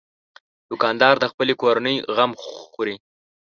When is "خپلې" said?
1.31-1.53